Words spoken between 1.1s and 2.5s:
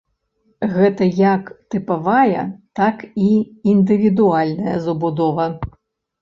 як тыпавая,